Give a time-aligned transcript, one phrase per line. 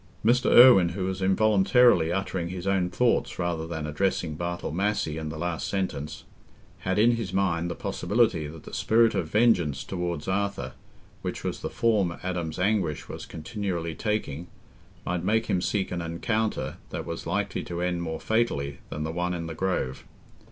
[0.25, 0.49] Mr.
[0.49, 5.37] Irwine, who was involuntarily uttering his own thoughts rather than addressing Bartle Massey in the
[5.37, 6.23] last sentence,
[6.79, 10.73] had in his mind the possibility that the spirit of vengeance towards Arthur,
[11.21, 14.47] which was the form Adam's anguish was continually taking,
[15.05, 19.11] might make him seek an encounter that was likely to end more fatally than the
[19.11, 20.03] one in the Grove.